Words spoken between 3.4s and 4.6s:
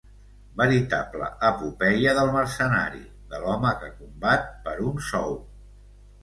l'home que combat